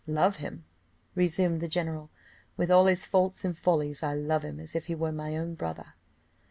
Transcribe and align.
"Love 0.07 0.37
him!" 0.37 0.65
resumed 1.13 1.61
the 1.61 1.67
general; 1.67 2.09
"with 2.57 2.71
all 2.71 2.87
his 2.87 3.05
faults 3.05 3.45
and 3.45 3.55
follies, 3.55 4.01
I 4.01 4.15
love 4.15 4.41
him 4.43 4.59
as 4.59 4.73
if 4.73 4.87
he 4.87 4.95
were 4.95 5.11
my 5.11 5.39
brother." 5.49 5.93